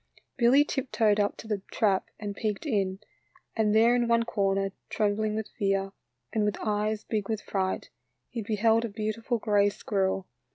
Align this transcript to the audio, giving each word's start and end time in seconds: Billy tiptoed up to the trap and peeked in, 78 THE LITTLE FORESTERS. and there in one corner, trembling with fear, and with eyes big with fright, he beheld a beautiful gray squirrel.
Billy 0.35 0.63
tiptoed 0.65 1.19
up 1.19 1.37
to 1.37 1.47
the 1.47 1.61
trap 1.71 2.09
and 2.19 2.35
peeked 2.35 2.65
in, 2.65 2.97
78 2.97 2.97
THE 2.97 2.97
LITTLE 2.97 3.05
FORESTERS. 3.05 3.57
and 3.67 3.75
there 3.75 3.95
in 3.95 4.07
one 4.07 4.23
corner, 4.23 4.71
trembling 4.89 5.35
with 5.35 5.49
fear, 5.59 5.91
and 6.33 6.43
with 6.43 6.57
eyes 6.63 7.03
big 7.03 7.29
with 7.29 7.41
fright, 7.43 7.91
he 8.27 8.41
beheld 8.41 8.83
a 8.83 8.89
beautiful 8.89 9.37
gray 9.37 9.69
squirrel. 9.69 10.25